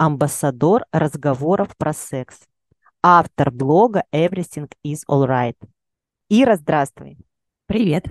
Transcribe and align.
амбассадор 0.00 0.86
разговоров 0.92 1.76
про 1.76 1.92
секс, 1.92 2.40
автор 3.02 3.50
блога 3.50 4.04
Everything 4.12 4.72
is 4.82 5.00
Alright. 5.06 5.58
Ира, 6.30 6.56
здравствуй. 6.56 7.18
Привет. 7.66 8.06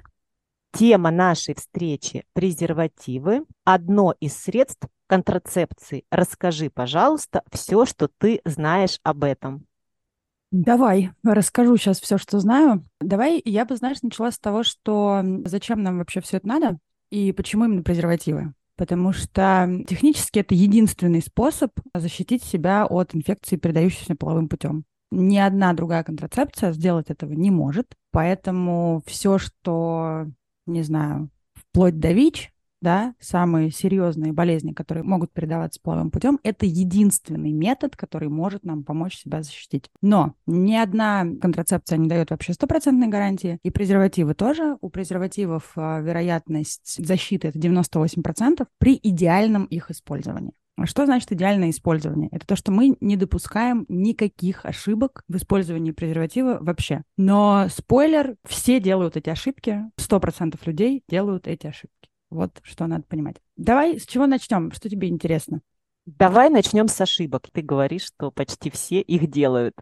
Тема 0.71 1.09
нашей 1.09 1.55
встречи– 1.55 2.25
презервативы. 2.33 3.44
Одно 3.63 4.13
из 4.20 4.38
средств 4.38 4.88
контрацепции. 5.07 6.05
Расскажи, 6.11 6.70
пожалуйста, 6.70 7.41
все, 7.52 7.88
что 7.88 8.08
ты 8.08 8.39
знаешь 8.45 8.99
об 9.02 9.23
этом. 9.23 9.66
Давай, 10.52 11.09
расскажу 11.23 11.75
сейчас 11.77 11.99
все, 11.99 12.19
что 12.19 12.39
знаю. 12.39 12.85
Давай, 13.02 13.41
я 13.44 13.66
бы, 13.66 13.75
знаешь, 13.75 14.03
начала 14.03 14.30
с 14.30 14.38
того, 14.38 14.61
что 14.61 15.23
зачем 15.45 15.81
нам 15.81 15.97
вообще 15.97 16.21
все 16.21 16.38
это 16.38 16.47
надо 16.47 16.77
и 17.09 17.31
почему 17.31 17.66
именно 17.66 17.81
презервативы 17.81 18.53
потому 18.79 19.11
что 19.11 19.83
технически 19.89 20.39
это 20.39 20.55
единственный 20.55 21.21
способ 21.21 21.71
защитить 21.93 22.45
себя 22.45 22.85
от 22.85 23.13
инфекции, 23.13 23.57
передающейся 23.57 24.15
половым 24.15 24.47
путем. 24.47 24.85
Ни 25.11 25.38
одна 25.38 25.73
другая 25.73 26.02
контрацепция 26.05 26.71
сделать 26.71 27.09
этого 27.09 27.33
не 27.33 27.52
может, 27.52 27.88
поэтому 28.11 29.03
все, 29.05 29.38
что, 29.38 30.27
не 30.66 30.83
знаю, 30.83 31.30
вплоть 31.55 31.99
до 31.99 32.13
ВИЧ, 32.13 32.53
да, 32.81 33.13
самые 33.19 33.72
серьезные 33.72 34.33
болезни, 34.33 34.73
которые 34.73 35.03
могут 35.03 35.31
передаваться 35.31 35.80
половым 35.81 36.11
путем, 36.11 36.39
это 36.44 36.66
единственный 36.66 37.52
метод, 37.52 37.95
который 37.95 38.30
может 38.30 38.63
нам 38.63 38.83
помочь 38.83 39.17
себя 39.17 39.41
защитить. 39.41 39.89
Но 40.02 40.36
ни 40.45 40.75
одна 40.75 41.25
контрацепция 41.41 41.97
не 41.97 42.08
дает 42.08 42.31
вообще 42.31 42.53
стопроцентной 42.53 43.08
гарантии, 43.08 43.59
и 43.63 43.69
презервативы 43.69 44.33
тоже. 44.33 44.77
У 44.81 44.89
презервативов 44.89 45.71
а, 45.75 45.99
вероятность 45.99 47.05
защиты 47.05 47.49
это 47.49 47.59
98% 47.59 48.66
при 48.77 48.99
идеальном 49.02 49.66
их 49.66 49.91
использовании. 49.91 50.53
Что 50.86 51.05
значит 51.05 51.31
идеальное 51.31 51.71
использование? 51.71 52.30
Это 52.31 52.45
то, 52.47 52.55
что 52.55 52.71
мы 52.71 52.95
не 52.99 53.17
допускаем 53.17 53.86
никаких 53.89 54.66
ошибок 54.66 55.23
в 55.27 55.36
использовании 55.36 55.91
презерватива 55.91 56.58
вообще. 56.61 57.03
Но 57.17 57.67
спойлер, 57.69 58.36
все 58.47 58.80
делают 58.80 59.17
эти 59.17 59.30
ошибки, 59.30 59.83
100% 59.97 60.58
людей 60.66 61.03
делают 61.09 61.47
эти 61.47 61.67
ошибки. 61.67 62.08
Вот 62.30 62.59
что 62.63 62.88
надо 62.88 63.03
понимать. 63.03 63.38
Давай 63.58 63.99
с 63.99 64.05
чего 64.05 64.27
начнем? 64.27 64.72
Что 64.72 64.89
тебе 64.89 65.08
интересно? 65.09 65.61
Давай 66.05 66.49
начнем 66.49 66.88
с 66.88 66.99
ошибок. 67.02 67.47
Ты 67.52 67.61
говоришь, 67.61 68.05
что 68.05 68.31
почти 68.31 68.69
все 68.69 69.02
их 69.02 69.30
делают. 69.30 69.75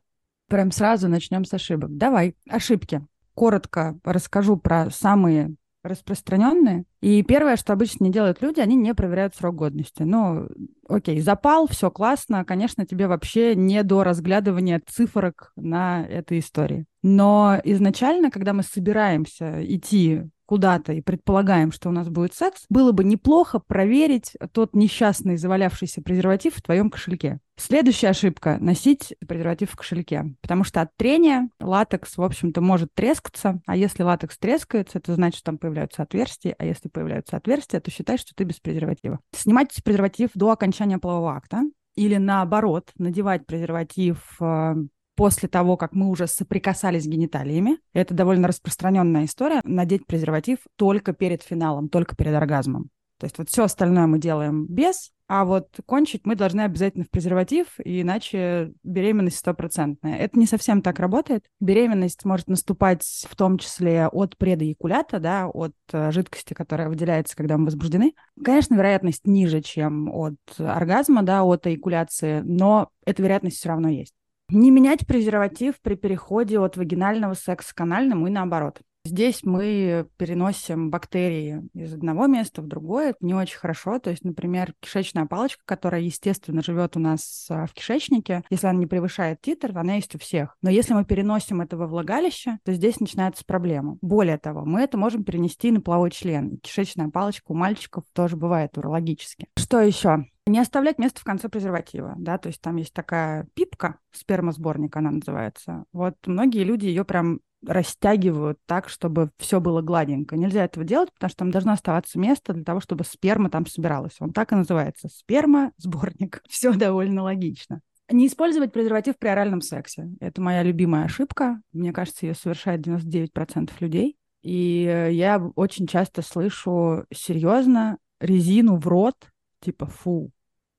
Прям 0.48 0.72
сразу 0.72 1.08
начнем 1.08 1.46
с 1.46 1.54
ошибок. 1.54 1.96
Давай, 1.98 2.36
ошибки. 2.50 3.06
Коротко 3.34 4.00
расскажу 4.04 4.58
про 4.58 4.90
самые 4.90 5.56
распространенные. 5.84 6.84
И 7.02 7.24
первое, 7.24 7.56
что 7.56 7.74
обычно 7.74 8.06
не 8.06 8.12
делают 8.12 8.42
люди, 8.42 8.60
они 8.60 8.76
не 8.76 8.94
проверяют 8.94 9.36
срок 9.36 9.56
годности. 9.56 10.04
Ну, 10.04 10.48
окей, 10.88 11.20
запал, 11.22 11.68
все 11.68 11.90
классно, 11.90 12.44
конечно, 12.46 12.86
тебе 12.86 13.08
вообще 13.08 13.56
не 13.56 13.84
до 13.84 14.04
разглядывания 14.04 14.82
цифрок 14.86 15.54
на 15.56 16.06
этой 16.06 16.40
истории. 16.40 16.86
Но 17.04 17.60
изначально, 17.64 18.32
когда 18.32 18.54
мы 18.54 18.64
собираемся 18.64 19.64
идти 19.66 20.24
куда-то 20.48 20.94
и 20.94 21.02
предполагаем, 21.02 21.72
что 21.72 21.90
у 21.90 21.92
нас 21.92 22.10
будет 22.10 22.34
секс, 22.34 22.66
было 22.70 22.92
бы 22.92 23.04
неплохо 23.04 23.60
проверить 23.60 24.34
тот 24.54 24.74
несчастный 24.74 25.38
завалявшийся 25.38 26.02
презерватив 26.02 26.56
в 26.56 26.62
твоем 26.64 26.90
кошельке. 26.90 27.40
Следующая 27.60 28.10
ошибка– 28.10 28.58
носить 28.60 29.16
презерватив 29.28 29.72
в 29.72 29.76
кошельке, 29.76 30.36
потому 30.42 30.64
что 30.64 30.82
от 30.82 30.96
трения 30.96 31.50
латекс, 31.60 32.18
в 32.18 32.24
общем-то, 32.24 32.62
может 32.62 32.94
трескаться, 32.94 33.62
а 33.66 33.76
если 33.76 34.04
латекс 34.04 34.38
трескается, 34.38 35.00
это 35.00 35.16
значит, 35.16 35.40
что 35.40 35.46
там 35.46 35.58
появляются 35.58 36.04
отверстия, 36.04 36.56
а 36.60 36.66
если 36.66 36.88
появляются 36.88 37.36
отверстия, 37.36 37.80
то 37.80 37.92
считай, 37.92 38.18
что 38.18 38.34
ты 38.36 38.44
без 38.44 38.60
презерватива. 38.60 39.20
Снимать 39.36 39.74
презерватив 39.84 40.30
до 40.36 40.52
окончания 40.52 41.00
полового 41.00 41.36
акта 41.36 41.64
или 41.96 42.18
наоборот, 42.18 42.92
надевать 43.00 43.48
презерватив 43.48 44.38
э, 44.40 44.76
после 45.18 45.50
того, 45.50 45.76
как 45.76 45.94
мы 45.94 46.08
уже 46.08 46.28
соприкасались 46.28 47.04
с 47.04 47.08
гениталиями. 47.08 47.80
Это 47.92 48.14
довольно 48.14 48.48
распространенная 48.48 49.26
история. 49.26 49.62
Надеть 49.66 50.06
презерватив 50.06 50.60
только 50.78 51.12
перед 51.12 51.42
финалом, 51.42 51.90
только 51.90 52.16
перед 52.16 52.34
оргазмом. 52.36 52.90
То 53.20 53.26
есть 53.26 53.38
вот 53.40 53.50
все 53.50 53.64
остальное 53.64 54.06
мы 54.06 54.20
делаем 54.20 54.68
без, 54.68 55.12
а 55.28 55.44
вот 55.44 55.70
кончить 55.88 56.22
мы 56.26 56.36
должны 56.36 56.62
обязательно 56.62 57.04
в 57.04 57.10
презерватив, 57.10 57.80
иначе 57.84 58.74
беременность 58.84 59.38
стопроцентная. 59.38 60.18
Это 60.18 60.38
не 60.38 60.46
совсем 60.46 60.84
так 60.84 61.00
работает. 61.00 61.44
Беременность 61.60 62.24
может 62.24 62.48
наступать 62.48 63.04
в 63.28 63.36
том 63.36 63.58
числе 63.58 64.08
от 64.08 64.38
предоякулята, 64.38 65.20
да, 65.20 65.48
от 65.48 65.74
э, 65.92 66.12
жидкости, 66.12 66.54
которая 66.54 66.90
выделяется, 66.90 67.36
когда 67.36 67.58
мы 67.58 67.66
возбуждены. 67.66 68.14
Конечно, 68.46 68.76
вероятность 68.76 69.26
ниже, 69.26 69.62
чем 69.62 70.10
от 70.10 70.38
оргазма, 70.60 71.24
да, 71.24 71.44
от 71.44 71.66
эякуляции, 71.66 72.42
но 72.46 72.92
эта 73.04 73.24
вероятность 73.24 73.58
все 73.58 73.70
равно 73.70 73.90
есть. 73.90 74.14
Не 74.50 74.72
менять 74.72 75.06
презерватив 75.06 75.76
при 75.82 75.96
переходе 75.96 76.60
от 76.60 76.78
вагинального 76.78 77.34
секса 77.34 77.76
к 77.76 77.82
анальному 77.82 78.28
и 78.28 78.32
наоборот. 78.32 78.82
Здесь 79.08 79.44
мы 79.44 80.06
переносим 80.18 80.90
бактерии 80.90 81.70
из 81.74 81.94
одного 81.94 82.28
места 82.28 82.62
в 82.62 82.68
другое. 82.68 83.12
Это 83.12 83.20
не 83.22 83.34
очень 83.34 83.58
хорошо. 83.58 84.00
То 84.00 84.10
есть, 84.10 84.26
например, 84.26 84.74
кишечная 84.82 85.26
палочка, 85.26 85.62
которая, 85.66 86.02
естественно, 86.02 86.62
живет 86.62 86.98
у 86.98 87.00
нас 87.00 87.48
а, 87.50 87.68
в 87.68 87.74
кишечнике, 87.74 88.44
если 88.50 88.68
она 88.68 88.80
не 88.80 88.86
превышает 88.86 89.40
титр, 89.42 89.72
она 89.78 89.94
есть 89.94 90.14
у 90.16 90.20
всех. 90.20 90.58
Но 90.62 90.70
если 90.70 90.94
мы 90.94 91.06
переносим 91.06 91.62
это 91.62 91.78
во 91.78 91.88
влагалище, 91.88 92.60
то 92.66 92.74
здесь 92.74 93.00
начинается 93.00 93.46
проблема. 93.46 93.98
Более 94.02 94.38
того, 94.38 94.66
мы 94.66 94.82
это 94.82 94.98
можем 94.98 95.24
перенести 95.24 95.72
на 95.72 95.80
половой 95.80 96.12
член. 96.12 96.58
кишечная 96.58 97.10
палочка 97.10 97.52
у 97.52 97.56
мальчиков 97.56 98.04
тоже 98.14 98.36
бывает 98.36 98.78
урологически. 98.78 99.48
Что 99.56 99.80
еще? 99.80 100.26
Не 100.48 100.60
оставлять 100.60 100.98
место 100.98 101.20
в 101.20 101.26
конце 101.26 101.50
презерватива, 101.50 102.16
да, 102.18 102.38
то 102.38 102.48
есть 102.48 102.62
там 102.62 102.78
есть 102.78 102.94
такая 102.94 103.48
пипка, 103.54 104.00
спермосборник 104.12 104.96
она 104.96 105.12
называется. 105.12 105.84
Вот 105.92 106.16
многие 106.26 106.64
люди 106.64 106.86
ее 106.86 107.04
прям 107.04 107.42
растягивают 107.66 108.58
так, 108.66 108.88
чтобы 108.88 109.32
все 109.38 109.60
было 109.60 109.82
гладенько. 109.82 110.38
Нельзя 110.38 110.64
этого 110.64 110.86
делать, 110.86 111.12
потому 111.14 111.30
что 111.30 111.40
там 111.40 111.52
должно 111.52 111.74
оставаться 111.74 112.18
место 112.18 112.54
для 112.54 112.64
того, 112.64 112.80
чтобы 112.80 113.04
сперма 113.04 113.50
там 113.50 113.66
собиралась. 113.66 114.16
Он 114.20 114.32
так 114.32 114.54
и 114.54 114.56
называется. 114.56 115.10
Сперма, 115.12 115.74
сборник. 115.78 116.42
Все 116.48 116.72
довольно 116.72 117.24
логично. 117.24 117.82
Не 118.10 118.28
использовать 118.28 118.72
презерватив 118.72 119.18
при 119.18 119.28
оральном 119.28 119.62
сексе. 119.62 120.10
Это 120.22 120.40
моя 120.40 120.64
любимая 120.64 121.06
ошибка. 121.06 121.62
Мне 121.74 121.92
кажется, 121.92 122.26
ее 122.26 122.36
совершает 122.36 122.88
99% 122.88 123.72
людей. 123.82 124.18
И 124.44 125.10
я 125.12 125.46
очень 125.56 125.88
часто 125.88 126.22
слышу 126.22 127.06
серьезно 127.14 127.98
резину 128.22 128.78
в 128.78 128.88
рот, 128.88 129.16
типа 129.60 129.88
фу, 129.88 130.32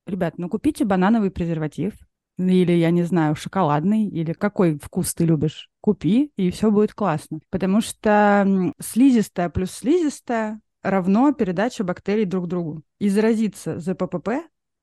Ребят, 0.08 0.38
ну 0.38 0.48
купите 0.48 0.86
банановый 0.86 1.30
презерватив, 1.30 1.92
или, 2.38 2.72
я 2.72 2.90
не 2.90 3.02
знаю, 3.02 3.34
шоколадный, 3.36 4.06
или 4.06 4.32
какой 4.32 4.78
вкус 4.78 5.12
ты 5.12 5.24
любишь, 5.24 5.68
купи, 5.82 6.32
и 6.36 6.50
все 6.50 6.70
будет 6.70 6.94
классно. 6.94 7.40
Потому 7.50 7.82
что 7.82 8.72
слизистая 8.80 9.50
плюс 9.50 9.70
слизистая 9.72 10.60
равно 10.82 11.32
передача 11.32 11.84
бактерий 11.84 12.24
друг 12.24 12.46
другу. 12.46 12.82
И 12.98 13.10
заразиться 13.10 13.78
ЗППП 13.78 14.28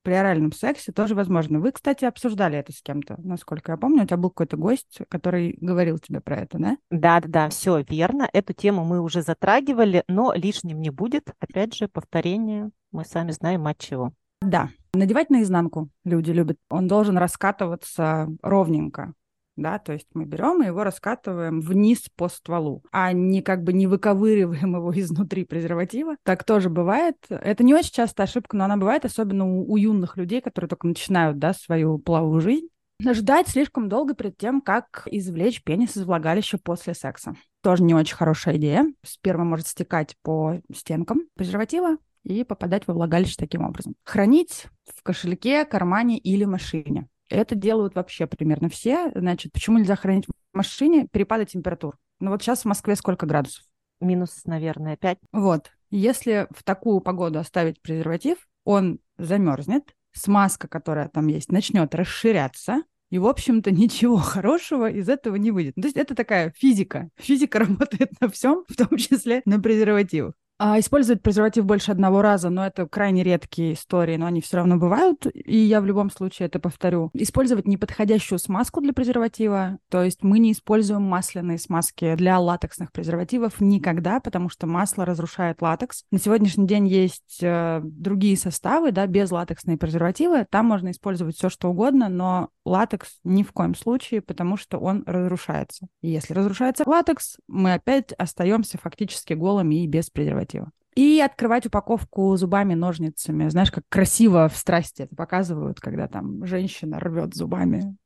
при 0.02 0.12
оральном 0.12 0.52
сексе 0.52 0.92
тоже 0.92 1.16
возможно. 1.16 1.58
Вы, 1.58 1.72
кстати, 1.72 2.04
обсуждали 2.04 2.56
это 2.56 2.72
с 2.72 2.80
кем-то, 2.80 3.16
насколько 3.18 3.72
я 3.72 3.78
помню. 3.78 4.04
У 4.04 4.06
тебя 4.06 4.18
был 4.18 4.30
какой-то 4.30 4.56
гость, 4.56 5.00
который 5.08 5.58
говорил 5.60 5.98
тебе 5.98 6.20
про 6.20 6.36
это, 6.36 6.58
да? 6.58 6.76
Да, 6.92 7.20
да, 7.20 7.28
да, 7.28 7.48
все 7.48 7.82
верно. 7.88 8.28
Эту 8.32 8.52
тему 8.52 8.84
мы 8.84 9.00
уже 9.00 9.22
затрагивали, 9.22 10.04
но 10.06 10.32
лишним 10.32 10.80
не 10.80 10.90
будет. 10.90 11.32
Опять 11.40 11.74
же, 11.74 11.88
повторение. 11.88 12.70
Мы 12.92 13.04
сами 13.04 13.32
знаем 13.32 13.66
от 13.66 13.78
чего. 13.78 14.12
Да, 14.40 14.70
надевать 14.92 15.30
наизнанку 15.30 15.88
люди 16.04 16.30
любят. 16.30 16.58
Он 16.68 16.88
должен 16.88 17.18
раскатываться 17.18 18.28
ровненько. 18.42 19.14
Да, 19.56 19.78
то 19.78 19.94
есть 19.94 20.08
мы 20.12 20.26
берем 20.26 20.62
и 20.62 20.66
его 20.66 20.84
раскатываем 20.84 21.62
вниз 21.62 22.10
по 22.14 22.28
стволу, 22.28 22.84
а 22.92 23.12
не 23.12 23.40
как 23.40 23.62
бы 23.62 23.72
не 23.72 23.86
выковыриваем 23.86 24.76
его 24.76 24.92
изнутри 25.00 25.44
презерватива. 25.44 26.16
Так 26.24 26.44
тоже 26.44 26.68
бывает. 26.68 27.16
Это 27.30 27.64
не 27.64 27.74
очень 27.74 27.92
часто 27.92 28.24
ошибка, 28.24 28.56
но 28.56 28.64
она 28.64 28.76
бывает, 28.76 29.06
особенно 29.06 29.46
у, 29.46 29.72
у 29.72 29.76
юных 29.78 30.18
людей, 30.18 30.42
которые 30.42 30.68
только 30.68 30.86
начинают, 30.86 31.38
да, 31.38 31.54
свою 31.54 31.98
половую 31.98 32.40
жизнь. 32.42 32.68
Ждать 33.02 33.48
слишком 33.48 33.88
долго 33.88 34.14
перед 34.14 34.36
тем, 34.36 34.60
как 34.60 35.06
извлечь 35.10 35.62
пенис 35.62 35.96
из 35.96 36.04
влагалища 36.04 36.58
после 36.58 36.94
секса. 36.94 37.34
Тоже 37.62 37.82
не 37.82 37.94
очень 37.94 38.16
хорошая 38.16 38.56
идея. 38.56 38.86
Сперма 39.04 39.44
может 39.44 39.66
стекать 39.66 40.16
по 40.22 40.60
стенкам 40.72 41.22
презерватива, 41.34 41.96
и 42.26 42.42
попадать 42.42 42.86
во 42.86 42.94
влагалище 42.94 43.36
таким 43.38 43.62
образом. 43.64 43.94
Хранить 44.04 44.66
в 44.84 45.02
кошельке, 45.02 45.64
кармане 45.64 46.18
или 46.18 46.44
машине. 46.44 47.08
Это 47.28 47.54
делают 47.54 47.94
вообще 47.94 48.26
примерно 48.26 48.68
все. 48.68 49.12
Значит, 49.14 49.52
почему 49.52 49.78
нельзя 49.78 49.94
хранить 49.94 50.26
в 50.26 50.56
машине? 50.56 51.06
Перепады 51.10 51.44
температур. 51.44 51.96
Ну 52.18 52.30
вот 52.30 52.42
сейчас 52.42 52.62
в 52.62 52.64
Москве 52.64 52.96
сколько 52.96 53.26
градусов? 53.26 53.64
Минус, 54.00 54.42
наверное, 54.44 54.96
5. 54.96 55.18
Вот. 55.32 55.70
Если 55.90 56.48
в 56.50 56.64
такую 56.64 57.00
погоду 57.00 57.38
оставить 57.38 57.80
презерватив, 57.80 58.38
он 58.64 58.98
замерзнет, 59.18 59.94
смазка, 60.12 60.66
которая 60.66 61.08
там 61.08 61.28
есть, 61.28 61.52
начнет 61.52 61.94
расширяться, 61.94 62.82
и, 63.10 63.18
в 63.18 63.26
общем-то, 63.26 63.70
ничего 63.70 64.16
хорошего 64.16 64.90
из 64.90 65.08
этого 65.08 65.36
не 65.36 65.52
выйдет. 65.52 65.76
То 65.76 65.84
есть 65.84 65.96
это 65.96 66.16
такая 66.16 66.52
физика. 66.56 67.08
Физика 67.16 67.58
работает 67.60 68.20
на 68.20 68.28
всем, 68.28 68.64
в 68.68 68.76
том 68.76 68.98
числе 68.98 69.42
на 69.44 69.60
презервативах. 69.60 70.34
А 70.58 70.78
использовать 70.78 71.22
презерватив 71.22 71.66
больше 71.66 71.92
одного 71.92 72.22
раза, 72.22 72.48
но 72.48 72.64
это 72.64 72.86
крайне 72.86 73.22
редкие 73.22 73.74
истории, 73.74 74.16
но 74.16 74.24
они 74.24 74.40
все 74.40 74.56
равно 74.56 74.78
бывают, 74.78 75.26
и 75.34 75.58
я 75.58 75.82
в 75.82 75.86
любом 75.86 76.10
случае 76.10 76.46
это 76.46 76.58
повторю. 76.58 77.10
Использовать 77.12 77.66
неподходящую 77.66 78.38
смазку 78.38 78.80
для 78.80 78.94
презерватива, 78.94 79.78
то 79.90 80.02
есть 80.02 80.22
мы 80.22 80.38
не 80.38 80.52
используем 80.52 81.02
масляные 81.02 81.58
смазки 81.58 82.14
для 82.14 82.38
латексных 82.38 82.90
презервативов 82.90 83.60
никогда, 83.60 84.18
потому 84.18 84.48
что 84.48 84.66
масло 84.66 85.04
разрушает 85.04 85.60
латекс. 85.60 86.04
На 86.10 86.18
сегодняшний 86.18 86.66
день 86.66 86.88
есть 86.88 87.38
э, 87.42 87.82
другие 87.84 88.38
составы, 88.38 88.92
да, 88.92 89.06
без 89.06 89.30
латексные 89.30 89.76
презервативы, 89.76 90.46
там 90.50 90.64
можно 90.64 90.90
использовать 90.90 91.36
все 91.36 91.50
что 91.50 91.68
угодно, 91.68 92.08
но 92.08 92.48
латекс 92.64 93.18
ни 93.24 93.42
в 93.42 93.52
коем 93.52 93.74
случае, 93.74 94.22
потому 94.22 94.56
что 94.56 94.78
он 94.78 95.04
разрушается. 95.06 95.86
И 96.00 96.08
если 96.08 96.32
разрушается 96.32 96.84
латекс, 96.86 97.36
мы 97.46 97.74
опять 97.74 98.14
остаемся 98.14 98.78
фактически 98.78 99.34
голыми 99.34 99.84
и 99.84 99.86
без 99.86 100.08
презерватива. 100.08 100.45
И 100.94 101.20
открывать 101.20 101.66
упаковку 101.66 102.34
зубами, 102.36 102.72
ножницами. 102.72 103.48
Знаешь, 103.48 103.70
как 103.70 103.84
красиво 103.88 104.48
в 104.48 104.56
страсти 104.56 105.02
это 105.02 105.14
показывают, 105.14 105.78
когда 105.78 106.08
там 106.08 106.46
женщина 106.46 106.98
рвет 106.98 107.34
зубами 107.34 107.96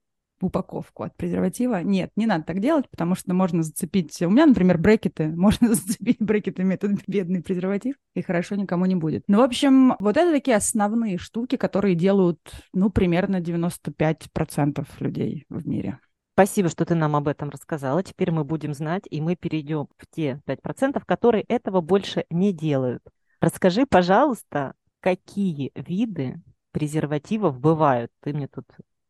упаковку 0.40 1.02
от 1.02 1.16
презерватива. 1.16 1.82
Нет, 1.82 2.10
не 2.16 2.26
надо 2.26 2.44
так 2.44 2.60
делать, 2.60 2.88
потому 2.90 3.14
что 3.14 3.34
можно 3.34 3.62
зацепить... 3.62 4.20
У 4.22 4.30
меня, 4.30 4.46
например, 4.46 4.78
брекеты. 4.78 5.28
Можно 5.36 5.74
зацепить 5.74 6.16
брекетами 6.20 6.74
этот 6.74 6.92
бедный 7.06 7.42
презерватив, 7.42 7.96
и 8.14 8.22
хорошо 8.22 8.56
никому 8.56 8.86
не 8.86 8.96
будет. 8.96 9.24
Ну, 9.28 9.38
в 9.38 9.42
общем, 9.42 9.94
вот 10.00 10.16
это 10.16 10.32
такие 10.32 10.56
основные 10.56 11.18
штуки, 11.18 11.56
которые 11.56 11.94
делают, 11.94 12.40
ну, 12.72 12.90
примерно 12.90 13.40
95% 13.40 14.86
людей 15.00 15.44
в 15.48 15.66
мире. 15.66 15.98
Спасибо, 16.40 16.70
что 16.70 16.86
ты 16.86 16.94
нам 16.94 17.16
об 17.16 17.28
этом 17.28 17.50
рассказала. 17.50 18.02
Теперь 18.02 18.30
мы 18.30 18.44
будем 18.44 18.72
знать, 18.72 19.02
и 19.10 19.20
мы 19.20 19.36
перейдем 19.36 19.88
в 19.98 20.06
те 20.10 20.40
5%, 20.46 21.02
которые 21.04 21.44
этого 21.48 21.82
больше 21.82 22.24
не 22.30 22.54
делают. 22.54 23.02
Расскажи, 23.42 23.84
пожалуйста, 23.84 24.72
какие 25.00 25.70
виды 25.74 26.40
презервативов 26.72 27.60
бывают? 27.60 28.10
Ты 28.22 28.32
мне 28.32 28.48
тут 28.48 28.64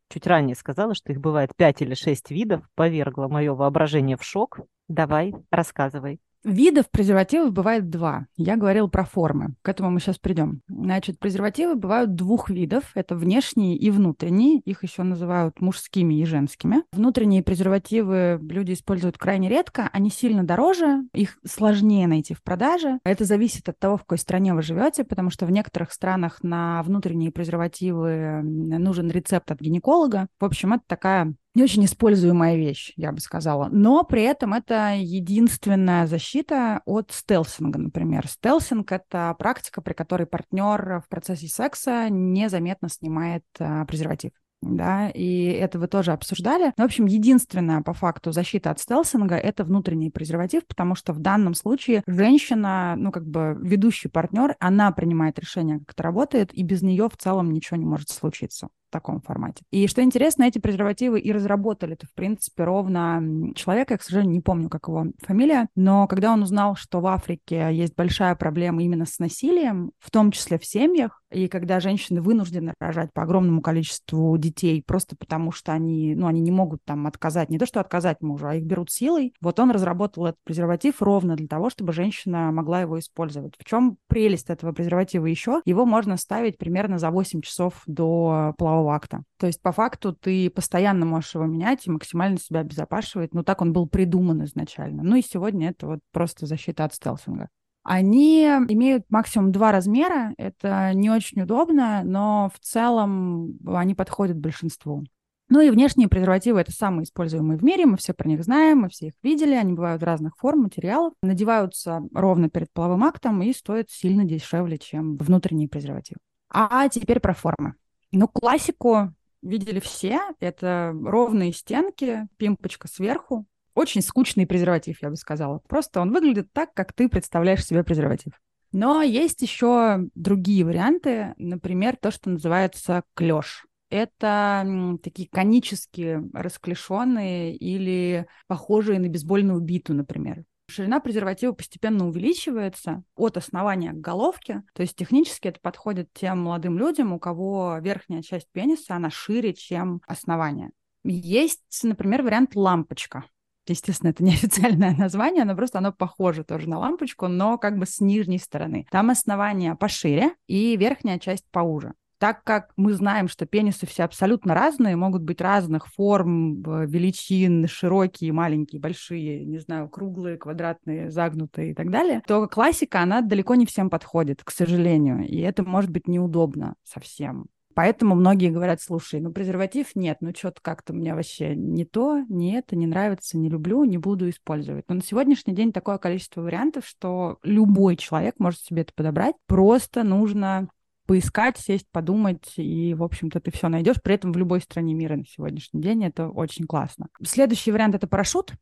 чуть 0.08 0.26
ранее 0.26 0.56
сказала, 0.56 0.96
что 0.96 1.12
их 1.12 1.20
бывает 1.20 1.54
5 1.54 1.82
или 1.82 1.94
6 1.94 2.32
видов, 2.32 2.68
повергла 2.74 3.28
мое 3.28 3.54
воображение 3.54 4.16
в 4.16 4.24
шок. 4.24 4.58
Давай, 4.88 5.32
рассказывай. 5.52 6.18
Видов 6.44 6.90
презервативов 6.90 7.52
бывает 7.52 7.90
два. 7.90 8.26
Я 8.36 8.56
говорил 8.56 8.88
про 8.88 9.04
формы. 9.04 9.54
К 9.62 9.68
этому 9.68 9.90
мы 9.90 10.00
сейчас 10.00 10.18
придем. 10.18 10.62
Значит, 10.68 11.18
презервативы 11.18 11.74
бывают 11.74 12.14
двух 12.14 12.48
видов. 12.48 12.90
Это 12.94 13.14
внешние 13.14 13.76
и 13.76 13.90
внутренние. 13.90 14.60
Их 14.60 14.82
еще 14.82 15.02
называют 15.02 15.60
мужскими 15.60 16.14
и 16.20 16.24
женскими. 16.24 16.82
Внутренние 16.92 17.42
презервативы 17.42 18.38
люди 18.42 18.72
используют 18.72 19.18
крайне 19.18 19.48
редко. 19.48 19.90
Они 19.92 20.10
сильно 20.10 20.42
дороже. 20.42 21.02
Их 21.12 21.38
сложнее 21.46 22.06
найти 22.06 22.32
в 22.34 22.42
продаже. 22.42 23.00
Это 23.04 23.24
зависит 23.24 23.68
от 23.68 23.78
того, 23.78 23.98
в 23.98 24.00
какой 24.00 24.18
стране 24.18 24.54
вы 24.54 24.62
живете, 24.62 25.04
потому 25.04 25.30
что 25.30 25.44
в 25.44 25.50
некоторых 25.50 25.92
странах 25.92 26.38
на 26.42 26.82
внутренние 26.84 27.30
презервативы 27.30 28.40
нужен 28.42 29.10
рецепт 29.10 29.50
от 29.50 29.60
гинеколога. 29.60 30.28
В 30.38 30.44
общем, 30.46 30.72
это 30.72 30.84
такая 30.86 31.34
не 31.54 31.62
очень 31.62 31.84
используемая 31.84 32.56
вещь, 32.56 32.92
я 32.96 33.12
бы 33.12 33.20
сказала. 33.20 33.68
Но 33.70 34.04
при 34.04 34.22
этом 34.22 34.54
это 34.54 34.94
единственная 34.96 36.06
защита 36.06 36.82
от 36.84 37.10
стелсинга, 37.12 37.78
например. 37.78 38.28
Стелсинг— 38.28 38.92
это 38.92 39.34
практика, 39.38 39.82
при 39.82 39.92
которой 39.92 40.26
партнер 40.26 41.02
в 41.04 41.08
процессе 41.08 41.48
секса 41.48 42.08
незаметно 42.08 42.88
снимает 42.88 43.44
а, 43.58 43.84
презерватив 43.84 44.32
да, 44.62 45.08
и 45.10 45.44
это 45.46 45.78
вы 45.78 45.86
тоже 45.86 46.12
обсуждали. 46.12 46.72
В 46.76 46.82
общем, 46.82 47.06
единственная 47.06 47.82
по 47.82 47.94
факту 47.94 48.32
защита 48.32 48.70
от 48.70 48.78
стелсинга— 48.78 49.34
это 49.36 49.64
внутренний 49.64 50.10
презерватив, 50.10 50.66
потому 50.66 50.94
что 50.94 51.12
в 51.12 51.18
данном 51.18 51.54
случае 51.54 52.02
женщина, 52.06 52.94
ну, 52.96 53.10
как 53.10 53.26
бы 53.26 53.56
ведущий 53.60 54.08
партнер, 54.08 54.56
она 54.60 54.92
принимает 54.92 55.38
решение, 55.38 55.78
как 55.78 55.92
это 55.92 56.02
работает, 56.02 56.52
и 56.52 56.62
без 56.62 56.82
нее 56.82 57.08
в 57.08 57.16
целом 57.16 57.52
ничего 57.52 57.78
не 57.78 57.86
может 57.86 58.10
случиться 58.10 58.68
в 58.90 58.92
таком 58.92 59.20
формате. 59.20 59.62
И 59.70 59.86
что 59.86 60.02
интересно, 60.02 60.42
эти 60.42 60.58
презервативы 60.58 61.20
и 61.20 61.32
разработали 61.32 61.92
это, 61.92 62.06
в 62.06 62.12
принципе, 62.12 62.64
ровно 62.64 63.54
человека, 63.54 63.94
я, 63.94 63.98
к 63.98 64.02
сожалению, 64.02 64.34
не 64.34 64.40
помню, 64.40 64.68
как 64.68 64.88
его 64.88 65.06
фамилия, 65.20 65.68
но 65.76 66.08
когда 66.08 66.32
он 66.32 66.42
узнал, 66.42 66.74
что 66.74 67.00
в 67.00 67.06
Африке 67.06 67.68
есть 67.72 67.94
большая 67.96 68.34
проблема 68.34 68.82
именно 68.82 69.06
с 69.06 69.20
насилием, 69.20 69.92
в 70.00 70.10
том 70.10 70.32
числе 70.32 70.58
в 70.58 70.64
семьях, 70.64 71.22
и 71.30 71.46
когда 71.46 71.78
женщины 71.78 72.20
вынуждены 72.20 72.74
рожать 72.80 73.12
по 73.12 73.22
огромному 73.22 73.62
количеству 73.62 74.36
детей 74.36 74.82
просто 74.84 75.14
потому, 75.16 75.52
что 75.52 75.72
они, 75.72 76.14
ну, 76.16 76.26
они 76.26 76.40
не 76.40 76.50
могут 76.50 76.84
там 76.84 77.06
отказать, 77.06 77.50
не 77.50 77.58
то 77.58 77.66
что 77.66 77.80
отказать 77.80 78.20
мужу, 78.20 78.48
а 78.48 78.56
их 78.56 78.64
берут 78.64 78.90
силой, 78.90 79.32
вот 79.40 79.60
он 79.60 79.70
разработал 79.70 80.26
этот 80.26 80.40
презерватив 80.44 81.00
ровно 81.00 81.36
для 81.36 81.46
того, 81.46 81.70
чтобы 81.70 81.92
женщина 81.92 82.50
могла 82.50 82.80
его 82.80 82.98
использовать. 82.98 83.54
В 83.58 83.64
чем 83.64 83.96
прелесть 84.08 84.50
этого 84.50 84.72
презерватива 84.72 85.26
еще? 85.26 85.60
Его 85.64 85.86
можно 85.86 86.16
ставить 86.16 86.58
примерно 86.58 86.98
за 86.98 87.10
8 87.10 87.42
часов 87.42 87.82
до 87.86 88.54
полового 88.58 88.79
полового 88.80 88.94
акта. 88.94 89.22
То 89.38 89.46
есть 89.46 89.60
по 89.62 89.72
факту 89.72 90.12
ты 90.12 90.50
постоянно 90.50 91.06
можешь 91.06 91.34
его 91.34 91.44
менять 91.44 91.86
и 91.86 91.90
максимально 91.90 92.38
себя 92.38 92.60
обезопашивать. 92.60 93.34
Ну, 93.34 93.42
так 93.42 93.60
он 93.60 93.72
был 93.72 93.86
придуман 93.86 94.44
изначально. 94.44 95.02
Ну 95.02 95.16
и 95.16 95.22
сегодня 95.22 95.70
это 95.70 95.86
вот 95.86 96.00
просто 96.12 96.46
защита 96.46 96.84
от 96.84 96.94
стелсинга. 96.94 97.48
Они 97.82 98.44
имеют 98.44 99.04
максимум 99.08 99.52
два 99.52 99.72
размера. 99.72 100.34
Это 100.36 100.92
не 100.94 101.10
очень 101.10 101.42
удобно, 101.42 102.02
но 102.04 102.50
в 102.54 102.60
целом 102.60 103.58
они 103.66 103.94
подходят 103.94 104.38
большинству. 104.38 105.04
Ну 105.52 105.60
и 105.60 105.70
внешние 105.70 106.08
презервативы— 106.08 106.60
это 106.60 106.70
самые 106.70 107.04
используемые 107.04 107.58
в 107.58 107.64
мире, 107.64 107.84
мы 107.84 107.96
все 107.96 108.14
про 108.14 108.28
них 108.28 108.44
знаем, 108.44 108.82
мы 108.82 108.88
все 108.88 109.08
их 109.08 109.14
видели, 109.20 109.54
они 109.54 109.72
бывают 109.72 110.00
разных 110.00 110.36
форм, 110.36 110.60
материалов, 110.60 111.12
надеваются 111.24 112.02
ровно 112.14 112.48
перед 112.48 112.72
половым 112.72 113.02
актом 113.02 113.42
и 113.42 113.52
стоят 113.52 113.90
сильно 113.90 114.24
дешевле, 114.24 114.78
чем 114.78 115.16
внутренние 115.16 115.68
презервативы. 115.68 116.20
А 116.50 116.88
теперь 116.88 117.18
про 117.18 117.34
формы. 117.34 117.74
Ну, 118.12 118.28
классику 118.28 119.14
видели 119.42 119.80
все. 119.80 120.20
Это 120.40 120.92
ровные 121.04 121.52
стенки, 121.52 122.28
пимпочка 122.36 122.88
сверху. 122.88 123.46
Очень 123.74 124.02
скучный 124.02 124.46
презерватив, 124.46 125.00
я 125.02 125.10
бы 125.10 125.16
сказала. 125.16 125.60
Просто 125.68 126.00
он 126.00 126.12
выглядит 126.12 126.52
так, 126.52 126.74
как 126.74 126.92
ты 126.92 127.08
представляешь 127.08 127.64
себе 127.64 127.84
презерватив. 127.84 128.32
Но 128.72 129.02
есть 129.02 129.42
еще 129.42 130.00
другие 130.14 130.64
варианты, 130.64 131.34
например, 131.38 131.96
то, 131.96 132.10
что 132.10 132.30
называется 132.30 133.02
клеш. 133.14 133.66
Это 133.88 134.64
такие 135.02 135.28
конические, 135.28 136.28
расклешенные 136.32 137.56
или 137.56 138.26
похожие 138.46 139.00
на 139.00 139.08
бейсбольную 139.08 139.60
биту, 139.60 139.94
например. 139.94 140.44
Ширина 140.70 141.00
презерватива 141.00 141.52
постепенно 141.52 142.06
увеличивается 142.06 143.02
от 143.16 143.36
основания 143.36 143.92
к 143.92 144.00
головке. 144.00 144.62
То 144.74 144.82
есть 144.82 144.96
технически 144.96 145.48
это 145.48 145.60
подходит 145.60 146.08
тем 146.14 146.38
молодым 146.42 146.78
людям, 146.78 147.12
у 147.12 147.18
кого 147.18 147.78
верхняя 147.80 148.22
часть 148.22 148.48
пениса, 148.52 148.94
она 148.94 149.10
шире, 149.10 149.52
чем 149.52 150.00
основание. 150.06 150.70
Есть, 151.04 151.80
например, 151.82 152.22
вариант 152.22 152.54
лампочка. 152.54 153.24
Естественно, 153.66 154.10
это 154.10 154.24
не 154.24 154.32
официальное 154.34 154.94
название, 154.96 155.44
но 155.44 155.54
просто 155.54 155.78
оно 155.78 155.92
похоже 155.92 156.44
тоже 156.44 156.68
на 156.68 156.78
лампочку, 156.78 157.28
но 157.28 157.58
как 157.58 157.78
бы 157.78 157.86
с 157.86 158.00
нижней 158.00 158.38
стороны. 158.38 158.86
Там 158.90 159.10
основание 159.10 159.74
пошире 159.76 160.34
и 160.46 160.76
верхняя 160.76 161.18
часть 161.18 161.44
поуже. 161.50 161.94
Так 162.20 162.44
как 162.44 162.72
мы 162.76 162.92
знаем, 162.92 163.28
что 163.28 163.46
пенисы 163.46 163.86
все 163.86 164.04
абсолютно 164.04 164.52
разные, 164.54 164.94
могут 164.94 165.22
быть 165.22 165.40
разных 165.40 165.86
форм, 165.86 166.60
величин, 166.86 167.66
широкие, 167.66 168.30
маленькие, 168.30 168.78
большие, 168.78 169.46
не 169.46 169.58
знаю, 169.58 169.88
круглые, 169.88 170.36
квадратные, 170.36 171.10
загнутые 171.10 171.70
и 171.70 171.74
так 171.74 171.90
далее, 171.90 172.22
то 172.26 172.46
классика, 172.46 173.00
она 173.00 173.22
далеко 173.22 173.54
не 173.54 173.64
всем 173.64 173.88
подходит, 173.88 174.44
к 174.44 174.50
сожалению. 174.50 175.26
И 175.26 175.38
это 175.38 175.62
может 175.62 175.90
быть 175.90 176.08
неудобно 176.08 176.74
совсем. 176.84 177.46
Поэтому 177.72 178.14
многие 178.14 178.50
говорят, 178.50 178.82
слушай, 178.82 179.18
ну 179.20 179.32
презерватив 179.32 179.94
нет, 179.94 180.18
ну 180.20 180.32
что-то 180.36 180.60
как-то 180.60 180.92
мне 180.92 181.14
вообще 181.14 181.56
не 181.56 181.86
то, 181.86 182.22
не 182.28 182.52
это, 182.52 182.76
не 182.76 182.86
нравится, 182.86 183.38
не 183.38 183.48
люблю, 183.48 183.84
не 183.84 183.96
буду 183.96 184.28
использовать. 184.28 184.84
Но 184.88 184.96
на 184.96 185.02
сегодняшний 185.02 185.54
день 185.54 185.72
такое 185.72 185.96
количество 185.96 186.42
вариантов, 186.42 186.84
что 186.84 187.38
любой 187.42 187.96
человек 187.96 188.34
может 188.38 188.60
себе 188.60 188.82
это 188.82 188.92
подобрать. 188.94 189.36
Просто 189.46 190.02
нужно 190.02 190.68
поискать, 191.10 191.58
сесть, 191.58 191.88
подумать, 191.90 192.52
и, 192.56 192.94
в 192.94 193.02
общем-то, 193.02 193.40
ты 193.40 193.50
все 193.50 193.66
найдешь. 193.66 194.00
При 194.00 194.14
этом 194.14 194.32
в 194.32 194.36
любой 194.36 194.60
стране 194.60 194.94
мира 194.94 195.16
на 195.16 195.26
сегодняшний 195.26 195.82
день 195.82 196.04
это 196.04 196.28
очень 196.28 196.68
классно. 196.68 197.08
Следующий 197.24 197.72
вариант— 197.72 197.94
это 197.96 198.06
парашют. 198.06 198.52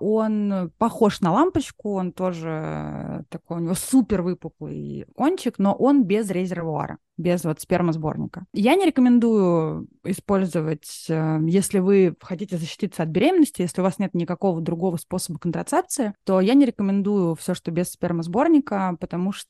Он 0.00 0.72
похож 0.78 1.20
на 1.20 1.30
лампочку, 1.30 1.92
он 1.92 2.10
тоже 2.10 3.24
такой, 3.28 3.58
у 3.58 3.60
него 3.60 3.74
супер 3.74 4.22
выпуклый 4.22 5.06
кончик, 5.14 5.60
но 5.60 5.74
он 5.74 6.02
без 6.02 6.28
резервуара 6.28 6.98
без 7.22 7.44
вот 7.44 7.60
спермосборника. 7.60 8.44
Я 8.52 8.74
не 8.74 8.84
рекомендую 8.84 9.88
использовать, 10.04 11.06
э, 11.08 11.38
если 11.46 11.78
вы 11.78 12.14
хотите 12.20 12.56
защититься 12.56 13.02
от 13.02 13.08
беременности, 13.08 13.62
если 13.62 13.80
у 13.80 13.84
вас 13.84 13.98
нет 13.98 14.14
никакого 14.14 14.60
другого 14.60 14.96
способа 14.96 15.38
контрацепции, 15.38 16.14
то 16.24 16.40
я 16.40 16.54
не 16.54 16.66
рекомендую 16.66 17.34
все, 17.36 17.54
что 17.54 17.70
без 17.70 17.90
спермосборника, 17.90 18.96
потому 19.00 19.32
что 19.32 19.48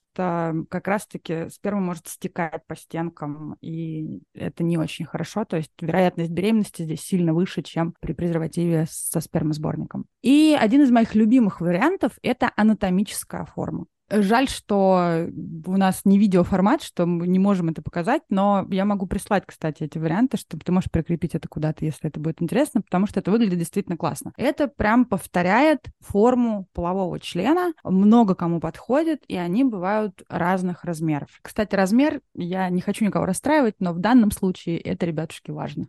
как 0.69 0.88
раз-таки 0.88 1.49
сперма 1.49 1.81
может 1.81 2.07
стекать 2.07 2.62
по 2.67 2.76
стенкам, 2.76 3.57
и 3.62 4.23
это 4.35 4.62
не 4.62 4.76
очень 4.76 5.07
хорошо. 5.07 5.45
То 5.45 5.57
есть 5.57 5.73
вероятность 5.81 6.31
беременности 6.31 6.83
здесь 6.83 7.00
сильно 7.00 7.33
выше, 7.33 7.62
чем 7.62 7.95
при 8.00 8.12
презервативе 8.12 8.87
со 8.91 9.21
спермосборником. 9.21 10.05
И 10.21 10.57
один 10.59 10.83
из 10.83 10.91
моих 10.91 11.14
любимых 11.14 11.61
вариантов— 11.61 12.12
это 12.23 12.52
анатомическая 12.57 13.47
форма. 13.47 13.87
Жаль, 14.14 14.49
что 14.49 15.26
у 15.64 15.76
нас 15.76 16.02
не 16.04 16.19
видеоформат, 16.19 16.83
что 16.83 17.07
мы 17.07 17.26
не 17.26 17.38
можем 17.38 17.71
это 17.71 17.81
показать, 17.81 18.23
но 18.28 18.66
я 18.71 18.85
могу 18.85 19.07
прислать, 19.07 19.45
кстати, 19.47 19.85
эти 19.85 19.97
варианты, 19.97 20.37
чтобы 20.37 20.64
ты 20.64 20.73
можешь 20.73 20.90
прикрепить 20.90 21.35
это 21.35 21.49
куда-то, 21.49 21.85
если 21.85 22.09
это 22.09 22.21
будет 22.21 22.42
интересно, 22.42 22.83
потому 22.83 23.07
что 23.07 23.21
это 23.21 23.31
выглядит 23.31 23.59
действительно 23.59 23.97
классно. 23.97 24.33
Это 24.37 24.69
прям 24.69 25.07
повторяет 25.07 25.87
форму 26.00 26.66
полового 26.75 27.19
члена, 27.21 27.73
много 27.85 28.35
кому 28.35 28.61
подходит, 28.61 29.23
и 29.28 29.37
они 29.37 29.64
бывают 29.64 30.23
разных 30.28 30.85
размеров. 30.85 31.31
Кстати, 31.40 31.75
размер, 31.75 32.21
я 32.35 32.69
не 32.69 32.83
хочу 32.83 33.07
никого 33.07 33.25
расстраивать, 33.25 33.76
но 33.78 33.95
в 33.95 33.99
данном 33.99 34.31
случае 34.31 34.78
это, 34.78 35.07
ребятушки, 35.07 35.50
важно. 35.50 35.87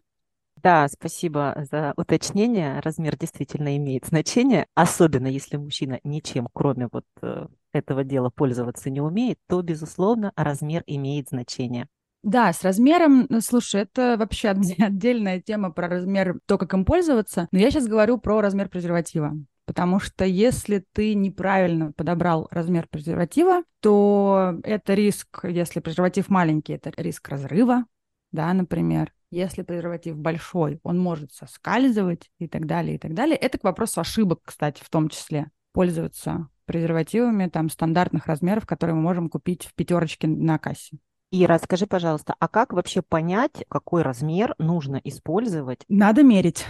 Да, 0.63 0.87
спасибо 0.87 1.65
за 1.69 1.93
уточнение. 1.97 2.79
Размер 2.79 3.17
действительно 3.17 3.75
имеет 3.75 4.05
значение, 4.05 4.67
особенно 4.75 5.27
если 5.27 5.57
мужчина 5.57 5.99
ничем, 6.05 6.47
кроме 6.53 6.87
вот 6.89 7.03
э, 7.21 7.47
этого 7.73 8.05
дела 8.05 8.29
пользоваться 8.29 8.89
не 8.89 9.01
умеет, 9.01 9.39
то, 9.49 9.61
безусловно, 9.61 10.31
размер 10.37 10.83
имеет 10.87 11.27
значение. 11.29 11.87
Да, 12.23 12.53
с 12.53 12.63
размером, 12.63 13.25
ну, 13.27 13.41
слушай, 13.41 13.81
это 13.81 14.15
вообще 14.17 14.49
отдельная 14.79 15.41
тема 15.41 15.69
про 15.69 15.89
размер, 15.89 16.39
то, 16.45 16.57
как 16.57 16.73
им 16.73 16.85
пользоваться. 16.85 17.49
Но 17.51 17.59
я 17.59 17.69
сейчас 17.69 17.85
говорю 17.85 18.17
про 18.17 18.39
размер 18.39 18.69
презерватива. 18.69 19.33
Потому 19.65 19.99
что 19.99 20.23
если 20.23 20.85
ты 20.93 21.13
неправильно 21.13 21.91
подобрал 21.91 22.47
размер 22.51 22.87
презерватива, 22.89 23.63
то 23.81 24.55
это 24.63 24.93
риск, 24.93 25.43
если 25.43 25.81
презерватив 25.81 26.29
маленький, 26.29 26.73
это 26.73 26.91
риск 26.95 27.27
разрыва, 27.27 27.83
да, 28.31 28.53
например. 28.53 29.13
Если 29.33 29.63
презерватив 29.63 30.15
большой, 30.15 30.79
он 30.83 30.99
может 30.99 31.33
соскальзывать 31.33 32.29
и 32.37 32.47
так 32.47 32.67
далее, 32.67 32.95
и 32.95 32.97
так 32.99 33.15
далее. 33.15 33.35
Это 33.35 33.57
к 33.57 33.63
вопросу 33.63 33.99
ошибок, 33.99 34.41
кстати, 34.45 34.83
в 34.83 34.89
том 34.91 35.09
числе. 35.09 35.49
Пользоваться 35.71 36.49
презервативами 36.65 37.47
там 37.47 37.71
стандартных 37.71 38.27
размеров, 38.27 38.67
которые 38.67 38.95
мы 38.95 39.01
можем 39.01 39.29
купить 39.29 39.65
в 39.65 39.73
пятерочке 39.73 40.27
на 40.27 40.59
кассе. 40.59 40.99
И 41.31 41.47
расскажи, 41.47 41.87
пожалуйста, 41.87 42.35
а 42.39 42.47
как 42.47 42.73
вообще 42.73 43.01
понять, 43.01 43.65
какой 43.69 44.03
размер 44.03 44.53
нужно 44.59 45.01
использовать? 45.03 45.83
Надо 45.89 46.21
мерить. 46.21 46.67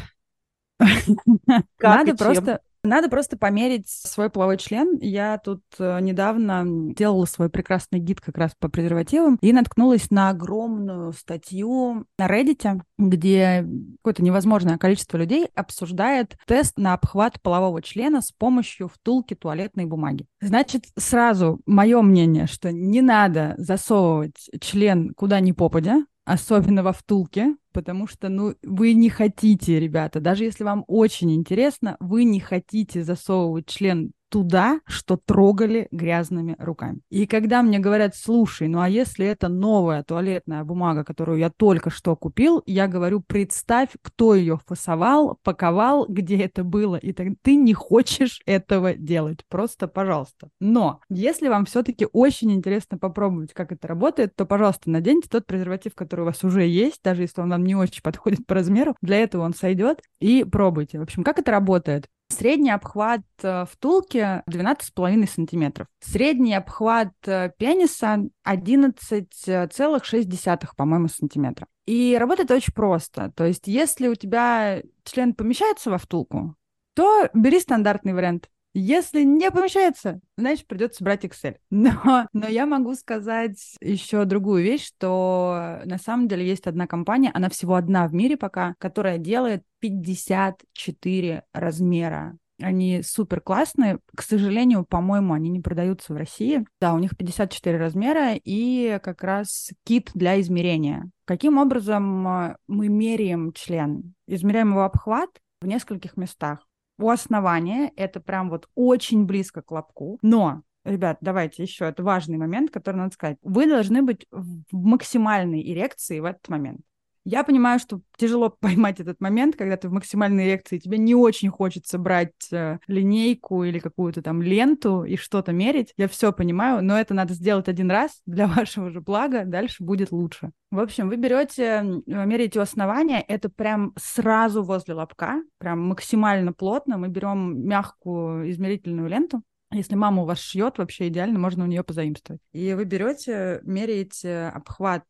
Надо 1.82 2.16
просто 2.16 2.62
надо 2.84 3.10
просто 3.10 3.38
померить 3.38 3.88
свой 3.88 4.30
половой 4.30 4.58
член. 4.58 4.98
Я 5.00 5.38
тут 5.38 5.62
э, 5.80 6.00
недавно 6.02 6.64
делала 6.94 7.26
свой 7.26 7.50
прекрасный 7.50 8.00
гид 8.00 8.20
как 8.20 8.38
раз 8.38 8.52
по 8.60 8.68
презервативам 8.68 9.38
и 9.42 9.54
наткнулась 9.54 10.12
на 10.12 10.30
огромную 10.30 11.14
статью 11.14 12.06
на 12.18 12.28
Reddit, 12.28 12.82
где 12.98 13.66
какое-то 13.98 14.24
невозможное 14.24 14.78
количество 14.78 15.18
людей 15.18 15.48
обсуждает 15.56 16.36
тест 16.46 16.78
на 16.78 16.94
обхват 16.94 17.42
полового 17.42 17.82
члена 17.82 18.22
с 18.22 18.32
помощью 18.32 18.90
втулки 18.90 19.34
туалетной 19.34 19.86
бумаги. 19.86 20.26
Значит, 20.42 20.86
сразу 20.98 21.62
мое 21.66 22.02
мнение, 22.02 22.48
что 22.48 22.72
не 22.72 23.02
надо 23.02 23.56
засовывать 23.58 24.50
член 24.60 25.14
куда 25.14 25.40
ни 25.40 25.54
попадя, 25.54 26.06
особенно 26.26 26.84
во 26.84 26.94
втулке, 26.94 27.56
потому 27.72 28.08
что, 28.08 28.30
ну, 28.30 28.56
вы 28.64 28.94
не 28.94 29.10
хотите, 29.10 29.80
ребята, 29.80 30.20
даже 30.20 30.44
если 30.44 30.64
вам 30.64 30.84
очень 30.88 31.34
интересно, 31.34 31.98
вы 32.00 32.24
не 32.24 32.40
хотите 32.40 33.04
засовывать 33.04 33.68
член 33.68 34.12
туда, 34.34 34.80
что 34.88 35.16
трогали 35.16 35.88
грязными 35.92 36.56
руками. 36.58 37.02
И 37.12 37.28
когда 37.28 37.62
мне 37.62 37.78
говорят, 37.78 38.16
слушай, 38.16 38.68
ну 38.68 38.82
а 38.82 38.90
если 38.90 39.28
это 39.28 39.48
новая 39.48 40.02
туалетная 40.02 40.64
бумага, 40.64 41.04
которую 41.04 41.38
я 41.38 41.52
только 41.52 41.92
что 41.92 42.16
купил, 42.16 42.64
я 42.66 42.88
говорю, 42.88 43.22
представь, 43.22 43.90
кто 44.02 44.34
ее 44.34 44.60
фасовал, 44.66 45.38
паковал, 45.44 46.08
где 46.10 46.40
это 46.40 46.64
было, 46.64 46.96
и 46.96 47.14
так 47.14 47.28
ты 47.44 47.56
не 47.56 47.76
хочешь 47.76 48.42
этого 48.48 48.96
делать, 48.96 49.46
просто 49.50 49.88
пожалуйста. 49.88 50.50
Но 50.60 51.02
если 51.12 51.48
вам 51.48 51.66
все-таки 51.66 52.08
очень 52.12 52.52
интересно 52.54 52.98
попробовать, 52.98 53.54
как 53.54 53.72
это 53.72 53.88
работает, 53.88 54.36
то, 54.36 54.48
пожалуйста, 54.48 54.90
наденьте 54.90 55.30
тот 55.30 55.46
презерватив, 55.46 55.94
который 55.94 56.22
у 56.22 56.26
вас 56.26 56.44
уже 56.44 56.66
есть, 56.66 57.04
даже 57.04 57.22
если 57.22 57.40
он 57.40 57.52
вам 57.52 57.64
не 57.64 57.76
очень 57.76 58.02
подходит 58.02 58.48
по 58.48 58.56
размеру, 58.56 58.96
для 59.04 59.18
этого 59.18 59.44
он 59.44 59.54
сойдет, 59.54 60.02
и 60.20 60.44
пробуйте. 60.44 60.98
В 60.98 61.04
общем, 61.04 61.24
как 61.24 61.38
это 61.38 61.52
работает? 61.52 62.08
Средний 62.34 62.72
обхват 62.72 63.22
э, 63.42 63.66
втулки 63.70 64.42
12,5 64.50 65.30
сантиметров. 65.30 65.88
Средний 66.00 66.54
обхват 66.54 67.14
э, 67.26 67.52
пениса 67.58 68.20
11,6, 68.48 70.68
по-моему, 70.76 71.08
сантиметра. 71.08 71.68
И 71.86 72.18
работает 72.20 72.52
очень 72.52 72.74
просто. 72.74 73.32
То 73.36 73.46
есть, 73.46 73.68
если 73.68 74.08
у 74.08 74.16
тебя 74.16 74.82
член 75.04 75.34
помещается 75.34 75.92
во 75.92 75.98
втулку, 75.98 76.56
то 76.96 77.30
бери 77.34 77.60
стандартный 77.60 78.14
вариант. 78.14 78.50
Если 78.74 79.22
не 79.22 79.52
помещается, 79.52 80.20
значит, 80.36 80.66
придется 80.66 81.04
брать 81.04 81.26
Excel. 81.26 81.58
Но, 81.70 82.28
но 82.34 82.48
я 82.48 82.66
могу 82.66 82.96
сказать 82.96 83.76
еще 83.82 84.26
другую 84.26 84.64
вещь, 84.64 84.88
что 84.88 85.82
на 85.86 85.98
самом 86.00 86.28
деле 86.28 86.48
есть 86.48 86.66
одна 86.66 86.88
компания, 86.88 87.32
она 87.34 87.50
всего 87.50 87.76
одна 87.76 88.08
в 88.08 88.14
мире 88.14 88.36
пока, 88.36 88.76
которая 88.80 89.18
делает 89.20 89.64
54 89.80 91.44
размера 91.54 92.38
они 92.62 93.02
супер 93.04 93.42
классные. 93.42 94.00
К 94.16 94.22
сожалению, 94.22 94.86
по-моему, 94.86 95.34
они 95.34 95.50
не 95.50 95.60
продаются 95.60 96.14
в 96.14 96.18
России. 96.18 96.66
Да, 96.80 96.94
у 96.94 97.00
них 97.00 97.18
54 97.18 97.78
размера 97.78 98.36
и 98.36 99.00
как 99.04 99.24
раз 99.24 99.72
кит 99.84 100.12
для 100.14 100.40
измерения. 100.40 101.10
Каким 101.26 101.58
образом 101.58 102.28
э, 102.28 102.56
мы 102.68 102.88
меряем 102.88 103.54
член? 103.54 104.14
Измеряем 104.28 104.72
его 104.72 104.84
обхват 104.84 105.30
в 105.62 105.68
нескольких 105.68 106.16
местах 106.16 106.66
у 106.98 107.10
основания, 107.10 107.92
это 107.96 108.20
прям 108.20 108.50
вот 108.50 108.70
очень 108.76 109.26
близко 109.26 109.62
к 109.62 109.72
лобку, 109.72 110.20
но 110.22 110.64
Ребят, 110.86 111.20
давайте 111.22 111.64
еще, 111.64 111.86
это 111.86 112.04
важный 112.04 112.38
момент, 112.38 112.70
который 112.70 112.98
надо 112.98 113.14
сказать. 113.14 113.38
Вы 113.42 113.68
должны 113.68 114.02
быть 114.02 114.28
в 114.30 114.76
максимальной 114.76 115.62
эрекции 115.72 116.20
в 116.20 116.26
этот 116.26 116.50
момент. 116.50 116.82
Я 117.26 117.44
понимаю, 117.44 117.80
что 117.80 118.02
тяжело 118.18 118.50
поймать 118.60 119.00
этот 119.00 119.22
момент, 119.22 119.56
когда 119.56 119.78
ты 119.78 119.90
в 119.90 119.94
максимальной 119.94 120.46
реакции, 120.46 120.78
тебе 120.78 120.98
не 120.98 121.16
очень 121.16 121.50
хочется 121.50 121.98
брать 121.98 122.52
э, 122.52 122.80
линейку 122.88 123.64
или 123.64 123.80
какую-то 123.80 124.22
там 124.22 124.42
ленту 124.42 125.04
и 125.04 125.16
что-то 125.16 125.52
мерить. 125.52 125.94
Я 125.98 126.08
все 126.08 126.34
понимаю, 126.34 126.84
но 126.84 126.98
это 126.98 127.14
надо 127.14 127.34
сделать 127.34 127.68
один 127.68 127.90
раз 127.90 128.22
для 128.26 128.48
вашего 128.48 128.90
же 128.90 129.02
блага, 129.02 129.46
дальше 129.46 129.84
будет 129.84 130.12
лучше. 130.12 130.52
В 130.72 130.80
общем, 130.80 131.08
вы 131.08 131.18
берете, 131.18 131.84
меряете 132.08 132.60
у 132.60 132.64
основания, 132.64 133.22
это 133.22 133.48
прям 133.48 133.94
сразу 133.96 134.64
возле 134.64 134.96
лобка, 134.96 135.44
прям 135.60 135.82
максимально 135.82 136.52
плотно. 136.52 136.98
Мы 136.98 137.10
берем 137.10 137.68
мягкую 137.68 138.50
измерительную 138.50 139.08
ленту, 139.08 139.44
если 139.72 139.96
мама 139.96 140.24
у 140.24 140.26
вас 140.26 140.40
шьет, 140.40 140.78
вообще 140.78 141.08
идеально, 141.08 141.40
можно 141.40 141.64
у 141.64 141.68
нее 141.68 141.84
позаимствовать. 141.84 142.42
И 142.52 142.74
вы 142.74 142.86
берете, 142.86 143.60
меряете 143.64 144.52
обхват 144.54 145.04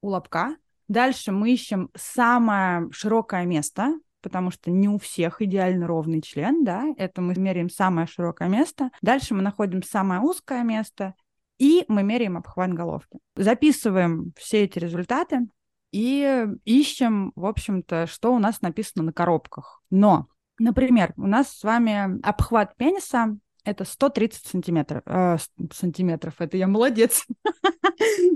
у 0.00 0.08
лобка, 0.08 0.56
Дальше 0.88 1.32
мы 1.32 1.52
ищем 1.52 1.90
самое 1.96 2.88
широкое 2.92 3.44
место, 3.44 3.98
потому 4.20 4.50
что 4.50 4.70
не 4.70 4.88
у 4.88 4.98
всех 4.98 5.42
идеально 5.42 5.86
ровный 5.86 6.20
член, 6.20 6.64
да, 6.64 6.86
это 6.96 7.20
мы 7.20 7.34
меряем 7.36 7.70
самое 7.70 8.06
широкое 8.06 8.48
место. 8.48 8.90
Дальше 9.02 9.34
мы 9.34 9.42
находим 9.42 9.82
самое 9.82 10.20
узкое 10.20 10.62
место, 10.62 11.14
и 11.58 11.84
мы 11.88 12.02
меряем 12.02 12.36
обхват 12.36 12.72
головки. 12.72 13.18
Записываем 13.34 14.32
все 14.36 14.64
эти 14.64 14.78
результаты 14.78 15.46
и 15.92 16.46
ищем, 16.64 17.32
в 17.36 17.46
общем-то, 17.46 18.06
что 18.06 18.34
у 18.34 18.38
нас 18.38 18.62
написано 18.62 19.04
на 19.04 19.12
коробках. 19.12 19.82
Но, 19.90 20.26
например, 20.58 21.12
у 21.16 21.26
нас 21.26 21.50
с 21.50 21.62
вами 21.62 22.20
обхват 22.22 22.76
пениса 22.76 23.36
это 23.66 23.84
130 23.84 24.46
сантиметров. 24.46 25.02
Э, 25.06 25.38
сантиметров, 25.72 26.34
это 26.38 26.56
я 26.56 26.68
молодец. 26.68 27.26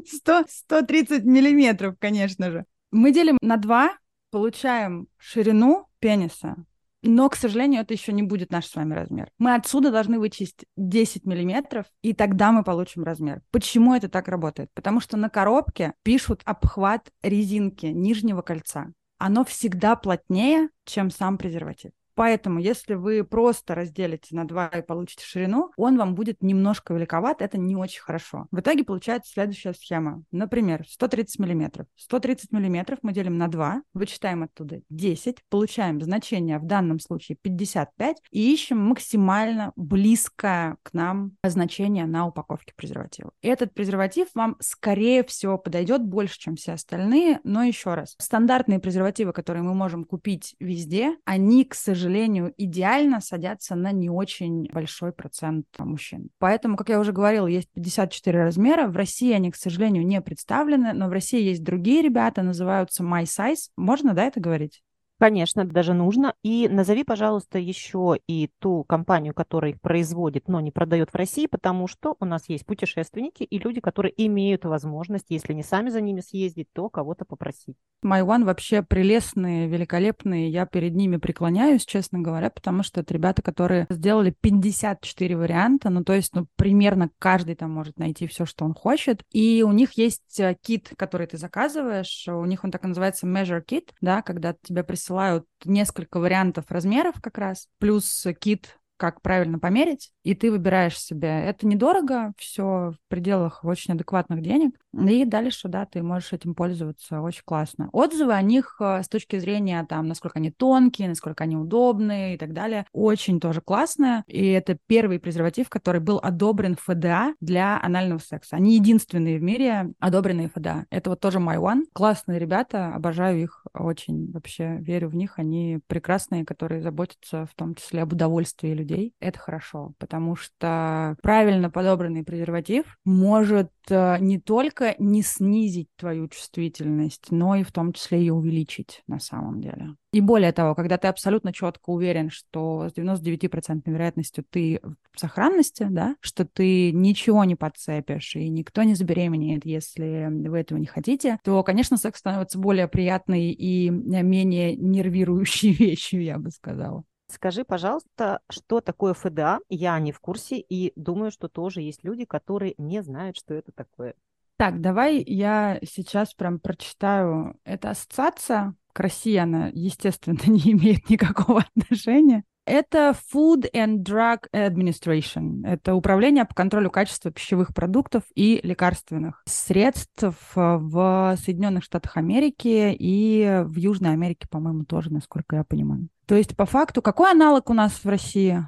100, 0.07 0.45
130 0.49 1.25
миллиметров, 1.25 1.97
конечно 1.99 2.51
же. 2.51 2.65
Мы 2.91 3.13
делим 3.13 3.39
на 3.41 3.57
2, 3.57 3.91
получаем 4.31 5.07
ширину 5.19 5.87
пениса, 6.01 6.57
но, 7.03 7.31
к 7.31 7.37
сожалению, 7.37 7.81
это 7.81 7.95
еще 7.95 8.13
не 8.13 8.23
будет 8.23 8.51
наш 8.51 8.67
с 8.67 8.75
вами 8.75 8.95
размер. 8.95 9.31
Мы 9.39 9.55
отсюда 9.55 9.91
должны 9.91 10.19
вычесть 10.19 10.67
10 10.77 11.25
миллиметров, 11.25 11.87
и 12.03 12.13
тогда 12.13 12.53
мы 12.53 12.63
получим 12.63 13.05
размер. 13.05 13.41
Почему 13.51 13.95
это 13.95 14.09
так 14.09 14.29
работает? 14.29 14.71
Потому 14.75 15.01
что 15.01 15.17
на 15.17 15.31
коробке 15.31 15.95
пишут 16.03 16.43
обхват 16.45 17.11
резинки 17.23 17.87
нижнего 17.87 18.43
кольца. 18.43 18.93
Оно 19.19 19.45
всегда 19.45 19.97
плотнее, 19.97 20.69
чем 20.85 21.11
сам 21.11 21.39
презерватив. 21.39 21.93
Поэтому, 22.21 22.59
если 22.59 22.93
вы 22.93 23.25
просто 23.25 23.75
разделите 23.75 24.37
на 24.37 24.47
два 24.47 24.67
и 24.67 24.83
получите 24.83 25.25
ширину, 25.25 25.71
он 25.79 25.97
вам 25.97 26.15
будет 26.15 26.43
немножко 26.43 26.93
великоват, 26.93 27.41
это 27.41 27.57
не 27.57 27.77
очень 27.77 28.03
хорошо. 28.03 28.47
В 28.51 28.61
итоге 28.61 28.85
получается 28.85 29.33
следующая 29.33 29.73
схема. 29.73 30.23
Например, 30.31 30.85
130 30.87 31.39
миллиметров. 31.39 31.87
130 31.97 32.53
миллиметров 32.53 32.99
мы 33.01 33.15
делим 33.15 33.39
на 33.39 33.49
2, 33.49 33.85
вычитаем 33.95 34.43
оттуда 34.43 34.83
10, 34.91 35.39
получаем 35.49 36.03
значение 36.03 36.59
в 36.59 36.67
данном 36.67 37.01
случае 37.01 37.39
55 37.41 38.19
и 38.31 38.53
ищем 38.53 38.77
максимально 38.77 39.73
близкое 39.77 40.77
к 40.83 40.93
нам 40.93 41.33
значение 41.43 42.05
на 42.05 42.27
упаковке 42.27 42.75
презерватива. 42.77 43.31
Этот 43.41 43.73
презерватив 43.73 44.29
вам, 44.35 44.59
скорее 44.61 45.25
всего, 45.25 45.57
подойдет 45.57 46.05
больше, 46.05 46.39
чем 46.39 46.57
все 46.57 46.73
остальные, 46.73 47.41
но 47.45 47.63
еще 47.63 47.95
раз, 47.95 48.15
стандартные 48.19 48.79
презервативы, 48.79 49.33
которые 49.33 49.63
мы 49.63 49.73
можем 49.73 50.05
купить 50.05 50.55
везде, 50.61 51.17
они, 51.25 51.65
к 51.65 51.75
сожалению, 51.75 52.10
идеально 52.57 53.21
садятся 53.21 53.75
на 53.75 53.93
не 53.93 54.11
очень 54.11 54.69
большой 54.73 55.13
процент 55.13 55.67
мужчин. 55.79 56.31
Поэтому, 56.39 56.77
как 56.77 56.89
я 56.89 57.01
уже 57.01 57.13
говорила, 57.13 57.47
есть 57.47 57.71
54 57.73 58.43
размера. 58.43 58.89
В 58.89 58.97
России 58.97 59.33
они, 59.33 59.51
к 59.51 59.57
сожалению, 59.57 60.07
не 60.07 60.21
представлены, 60.21 60.93
но 60.93 61.09
в 61.09 61.13
России 61.13 61.43
есть 61.43 61.63
другие 61.63 62.03
ребята, 62.03 62.43
называются 62.43 63.03
My 63.03 63.25
Size. 63.25 63.71
Можно, 63.77 64.15
да, 64.15 64.25
это 64.25 64.41
говорить? 64.41 64.83
Конечно, 65.21 65.67
даже 65.67 65.93
нужно. 65.93 66.35
И 66.43 66.67
назови, 66.67 67.05
пожалуйста, 67.05 67.59
еще 67.59 68.19
и 68.27 68.49
ту 68.59 68.85
компанию, 68.85 69.35
которая 69.35 69.73
их 69.73 69.81
производит, 69.83 70.49
но 70.49 70.61
не 70.61 70.71
продает 70.71 71.11
в 71.11 71.15
России, 71.15 71.47
потому 71.47 71.89
что 71.89 72.17
у 72.21 72.25
нас 72.25 72.49
есть 72.49 72.65
путешественники 72.65 73.43
и 73.43 73.59
люди, 73.59 73.83
которые 73.83 74.15
имеют 74.27 74.65
возможность, 74.65 75.27
если 75.29 75.53
не 75.53 75.63
сами 75.63 75.91
за 75.91 76.01
ними 76.01 76.21
съездить, 76.21 76.69
то 76.73 76.89
кого-то 76.89 77.27
попросить. 77.27 77.77
One 78.03 78.45
вообще 78.45 78.83
прелестные, 78.83 79.69
великолепные. 79.69 80.49
Я 80.49 80.65
перед 80.65 80.95
ними 80.95 81.19
преклоняюсь, 81.19 81.85
честно 81.85 82.21
говоря, 82.21 82.49
потому 82.49 82.83
что 82.83 83.03
это 83.03 83.13
ребята, 83.13 83.43
которые 83.43 83.87
сделали 83.91 84.35
54 84.41 85.37
варианта, 85.37 85.91
ну 85.91 86.03
то 86.03 86.15
есть 86.15 86.35
ну, 86.35 86.47
примерно 86.57 87.11
каждый 87.19 87.57
там 87.57 87.73
может 87.73 87.99
найти 87.99 88.27
все, 88.27 88.47
что 88.47 88.65
он 88.65 88.73
хочет. 88.73 89.23
И 89.33 89.63
у 89.67 89.73
них 89.73 89.99
есть 89.99 90.41
э, 90.41 90.57
кит, 90.63 90.93
который 90.97 91.27
ты 91.27 91.37
заказываешь, 91.37 92.27
у 92.27 92.47
них 92.47 92.65
он 92.65 92.71
так 92.71 92.85
называется 92.85 93.27
Measure 93.27 93.63
Kit, 93.63 93.91
да, 94.01 94.23
когда 94.23 94.55
тебе 94.63 94.83
присылают 94.83 95.10
присылают 95.11 95.47
несколько 95.65 96.21
вариантов 96.21 96.67
размеров 96.69 97.17
как 97.21 97.37
раз, 97.37 97.67
плюс 97.79 98.27
кит 98.41 98.79
как 98.97 99.23
правильно 99.23 99.59
померить, 99.59 100.13
и 100.23 100.35
ты 100.35 100.51
выбираешь 100.51 100.99
себе. 100.99 101.29
Это 101.29 101.67
недорого, 101.67 102.33
все 102.37 102.93
в 102.93 102.97
пределах 103.09 103.65
очень 103.65 103.95
адекватных 103.95 104.43
денег. 104.43 104.79
И 104.93 105.25
дальше, 105.25 105.69
да, 105.69 105.87
ты 105.87 106.03
можешь 106.03 106.33
этим 106.33 106.55
пользоваться 106.55 107.21
очень 107.21 107.43
классно. 107.45 107.89
Отзывы 107.93 108.35
о 108.35 108.43
них 108.43 108.77
э, 108.81 109.03
с 109.03 109.09
точки 109.09 109.39
зрения, 109.39 109.87
там, 109.89 110.09
насколько 110.09 110.39
они 110.39 110.51
тонкие, 110.51 111.09
насколько 111.09 111.45
они 111.45 111.57
удобные 111.57 112.35
и 112.35 112.39
так 112.39 112.53
далее, 112.53 112.87
очень 112.93 113.41
тоже 113.41 113.61
классные. 113.61 114.25
И 114.27 114.49
это 114.49 114.77
первый 114.87 115.21
презерватив, 115.21 115.69
который 115.69 116.01
был 116.01 116.19
одобрен 116.23 116.77
ФДА 116.77 117.35
для 117.41 117.81
анального 117.81 118.19
секса. 118.19 118.57
Они 118.57 118.75
единственные 118.75 119.39
в 119.39 119.43
мире 119.43 119.93
одобренные 120.01 120.49
ФДА. 120.49 120.87
Это 120.91 121.11
вот 121.11 121.21
тоже 121.21 121.39
My 121.39 121.57
One. 121.57 121.85
Классные 121.93 122.39
ребята, 122.39 122.93
обожаю 122.95 123.41
их 123.41 123.65
очень, 123.73 124.33
вообще 124.33 124.79
верю 124.81 125.09
в 125.09 125.15
них. 125.15 125.39
Они 125.39 125.79
прекрасные, 125.87 126.45
которые 126.45 126.83
заботятся 126.83 127.47
в 127.47 127.55
том 127.55 127.75
числе 127.77 128.03
об 128.03 128.13
удовольствии 128.13 128.75
людей 128.75 128.91
людей, 128.91 129.15
это 129.21 129.39
хорошо, 129.39 129.93
потому 130.11 130.35
что 130.35 131.17
правильно 131.23 131.71
подобранный 131.71 132.25
презерватив 132.25 132.99
может 133.05 133.71
э, 133.89 134.17
не 134.19 134.41
только 134.41 134.97
не 134.99 135.23
снизить 135.23 135.87
твою 135.97 136.27
чувствительность, 136.27 137.31
но 137.31 137.55
и 137.55 137.63
в 137.63 137.71
том 137.71 137.93
числе 137.93 138.25
и 138.25 138.31
увеличить 138.31 139.05
на 139.07 139.21
самом 139.21 139.61
деле. 139.61 139.95
И 140.13 140.21
более 140.21 140.51
того, 140.51 140.75
когда 140.75 140.99
ты 140.99 141.07
абсолютно 141.07 141.53
четко 141.53 141.91
уверен, 141.91 142.29
что 142.29 142.89
с 142.89 142.99
99% 142.99 143.83
вероятностью 143.85 144.45
ты 144.51 144.81
в 145.13 145.21
сохранности, 145.21 145.87
да, 145.89 146.17
что 146.21 146.45
ты 146.45 146.91
ничего 146.91 147.45
не 147.45 147.55
подцепишь 147.55 148.35
и 148.35 148.49
никто 148.49 148.83
не 148.83 148.97
забеременеет, 148.97 149.65
если 149.65 150.27
вы 150.29 150.59
этого 150.59 150.79
не 150.79 150.87
хотите, 150.87 151.39
то, 151.45 151.63
конечно, 151.63 151.97
секс 151.99 152.19
становится 152.19 152.59
более 152.59 152.89
приятной 152.89 153.53
и 153.53 153.91
менее 153.91 154.75
нервирующей 154.75 155.71
вещью, 155.79 156.25
я 156.25 156.39
бы 156.39 156.51
сказала. 156.51 157.05
Скажи, 157.31 157.65
пожалуйста, 157.65 158.41
что 158.51 158.81
такое 158.81 159.15
ФДА? 159.15 159.61
Я 159.69 159.99
не 160.01 160.13
в 160.13 160.21
курсе 160.21 160.59
и 160.59 160.93
думаю, 160.97 161.31
что 161.31 161.49
тоже 161.49 161.81
есть 161.81 162.03
люди, 162.03 162.25
которые 162.25 162.75
не 162.77 163.03
знают, 163.03 163.37
что 163.37 163.55
это 163.55 163.73
такое. 163.73 164.15
Так, 164.57 164.81
давай 164.81 165.23
я 165.27 165.79
сейчас 165.83 166.35
прям 166.35 166.59
прочитаю. 166.59 167.59
Это 167.65 167.91
ассоциация 167.91 168.75
к 168.93 169.01
России, 169.01 169.37
она, 169.37 169.71
естественно, 169.73 170.39
не 170.47 170.73
имеет 170.73 171.09
никакого 171.09 171.65
отношения. 171.75 172.45
Это 172.71 173.17
Food 173.35 173.69
and 173.75 174.05
Drug 174.05 174.43
Administration. 174.53 175.67
Это 175.67 175.97
управление 175.97 176.45
по 176.45 176.55
контролю 176.55 176.89
качества 176.89 177.33
пищевых 177.33 177.75
продуктов 177.75 178.23
и 178.37 178.61
лекарственных 178.63 179.43
средств 179.45 180.23
в 180.55 181.37
Соединенных 181.37 181.83
Штатах 181.83 182.17
Америки 182.17 182.95
и 182.97 183.63
в 183.65 183.77
Южной 183.77 184.13
Америке, 184.13 184.47
по-моему, 184.49 184.85
тоже, 184.85 185.13
насколько 185.13 185.57
я 185.57 185.65
понимаю. 185.65 186.07
То 186.27 186.37
есть, 186.37 186.57
по 186.57 186.65
факту, 186.65 187.03
какой 187.03 187.33
аналог 187.33 187.71
у 187.71 187.75
нас 187.75 188.05
в 188.05 188.09
России? 188.09 188.65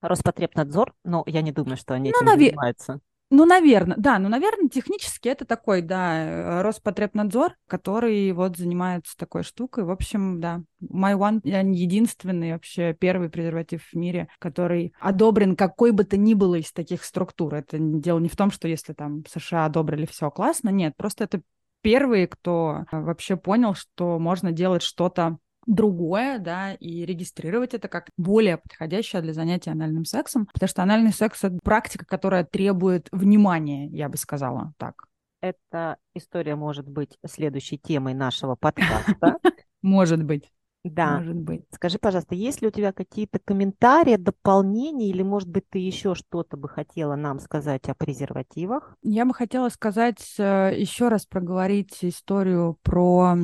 Роспотребнадзор, 0.00 0.94
но 1.04 1.22
я 1.26 1.42
не 1.42 1.52
думаю, 1.52 1.76
что 1.76 1.92
они 1.92 2.10
ну, 2.10 2.16
этим 2.16 2.26
навер... 2.26 2.46
занимаются. 2.52 3.00
Ну, 3.34 3.46
наверное, 3.46 3.96
да, 3.96 4.18
ну, 4.18 4.28
наверное, 4.28 4.68
технически 4.68 5.26
это 5.26 5.46
такой, 5.46 5.80
да, 5.80 6.22
э, 6.22 6.60
Роспотребнадзор, 6.60 7.54
который 7.66 8.30
вот 8.32 8.58
занимается 8.58 9.16
такой 9.16 9.42
штукой. 9.42 9.84
В 9.84 9.90
общем, 9.90 10.38
да, 10.38 10.60
My 10.82 11.16
One 11.16 11.40
единственный 11.42 12.52
вообще 12.52 12.92
первый 12.92 13.30
презерватив 13.30 13.84
в 13.90 13.96
мире, 13.96 14.28
который 14.38 14.92
одобрен 15.00 15.56
какой 15.56 15.92
бы 15.92 16.04
то 16.04 16.18
ни 16.18 16.34
было 16.34 16.56
из 16.56 16.72
таких 16.72 17.04
структур. 17.04 17.54
Это 17.54 17.78
дело 17.78 18.18
не 18.18 18.28
в 18.28 18.36
том, 18.36 18.50
что 18.50 18.68
если 18.68 18.92
там 18.92 19.24
США 19.26 19.64
одобрили 19.64 20.04
все 20.04 20.30
классно, 20.30 20.68
нет, 20.68 20.94
просто 20.98 21.24
это 21.24 21.40
первые, 21.80 22.26
кто 22.26 22.84
э, 22.92 23.00
вообще 23.00 23.38
понял, 23.38 23.74
что 23.74 24.18
можно 24.18 24.52
делать 24.52 24.82
что-то 24.82 25.38
другое, 25.66 26.38
да, 26.38 26.74
и 26.74 27.04
регистрировать 27.04 27.74
это 27.74 27.88
как 27.88 28.08
более 28.16 28.58
подходящее 28.58 29.22
для 29.22 29.32
занятия 29.32 29.70
анальным 29.70 30.04
сексом, 30.04 30.46
потому 30.52 30.68
что 30.68 30.82
анальный 30.82 31.12
секс— 31.12 31.38
это 31.44 31.58
практика, 31.62 32.04
которая 32.04 32.44
требует 32.44 33.08
внимания, 33.12 33.86
я 33.88 34.08
бы 34.08 34.16
сказала 34.16 34.74
так. 34.78 34.94
Эта 35.40 35.96
история 36.14 36.54
может 36.54 36.88
быть 36.88 37.18
следующей 37.26 37.76
темой 37.76 38.14
нашего 38.14 38.54
подкаста. 38.54 39.38
Может 39.82 40.22
быть. 40.22 40.52
Да. 40.84 41.18
Может 41.18 41.36
быть. 41.36 41.64
Скажи, 41.72 41.98
пожалуйста, 41.98 42.34
есть 42.34 42.60
ли 42.60 42.68
у 42.68 42.70
тебя 42.70 42.92
какие-то 42.92 43.38
комментарии, 43.38 44.16
дополнения, 44.16 45.10
или, 45.10 45.22
может 45.22 45.48
быть, 45.48 45.68
ты 45.68 45.78
еще 45.78 46.14
что-то 46.14 46.56
бы 46.56 46.68
хотела 46.68 47.14
нам 47.14 47.38
сказать 47.38 47.88
о 47.88 47.94
презервативах? 47.94 48.96
Я 49.02 49.24
бы 49.24 49.32
хотела 49.32 49.68
сказать, 49.68 50.34
э, 50.38 50.72
еще 50.76 51.08
раз 51.08 51.26
проговорить 51.26 51.98
историю 52.02 52.78
про 52.82 53.36